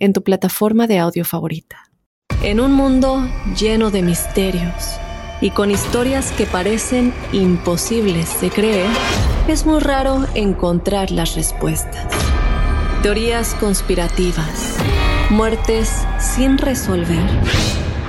en 0.00 0.12
tu 0.12 0.22
plataforma 0.22 0.86
de 0.86 0.98
audio 0.98 1.24
favorita. 1.24 1.90
En 2.42 2.58
un 2.58 2.72
mundo 2.72 3.28
lleno 3.56 3.90
de 3.90 4.02
misterios 4.02 4.96
y 5.40 5.50
con 5.50 5.70
historias 5.70 6.32
que 6.32 6.46
parecen 6.46 7.12
imposibles 7.32 8.40
de 8.40 8.50
creer, 8.50 8.90
es 9.46 9.66
muy 9.66 9.78
raro 9.78 10.26
encontrar 10.34 11.10
las 11.10 11.34
respuestas. 11.34 12.12
Teorías 13.02 13.54
conspirativas, 13.54 14.76
muertes 15.30 15.90
sin 16.18 16.58
resolver, 16.58 17.24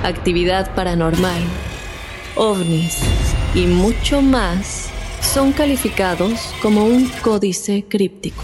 actividad 0.04 0.74
paranormal, 0.76 1.42
ovnis 2.36 3.00
y 3.54 3.68
mucho 3.68 4.22
más 4.22 4.90
son 5.22 5.52
calificados 5.52 6.54
como 6.62 6.86
un 6.86 7.10
códice 7.22 7.86
críptico. 7.88 8.44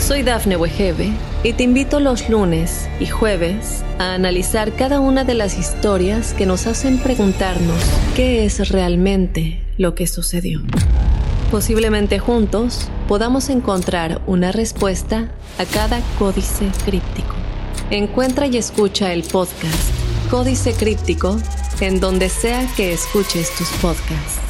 Soy 0.00 0.22
Dafne 0.22 0.56
Wegebe 0.56 1.12
y 1.44 1.52
te 1.52 1.62
invito 1.62 2.00
los 2.00 2.28
lunes 2.28 2.88
y 2.98 3.06
jueves 3.06 3.84
a 3.98 4.14
analizar 4.14 4.74
cada 4.74 4.98
una 4.98 5.24
de 5.24 5.34
las 5.34 5.58
historias 5.58 6.32
que 6.32 6.46
nos 6.46 6.66
hacen 6.66 6.98
preguntarnos 6.98 7.76
qué 8.16 8.44
es 8.44 8.70
realmente 8.70 9.62
lo 9.76 9.94
que 9.94 10.06
sucedió. 10.06 10.62
Posiblemente 11.50 12.18
juntos 12.18 12.88
podamos 13.08 13.50
encontrar 13.50 14.22
una 14.26 14.52
respuesta 14.52 15.32
a 15.58 15.64
cada 15.66 16.00
códice 16.18 16.66
críptico. 16.84 17.34
Encuentra 17.90 18.46
y 18.46 18.56
escucha 18.56 19.12
el 19.12 19.22
podcast 19.22 19.90
Códice 20.30 20.72
Críptico 20.72 21.38
en 21.80 22.00
donde 22.00 22.30
sea 22.30 22.66
que 22.74 22.92
escuches 22.92 23.54
tus 23.56 23.68
podcasts. 23.82 24.49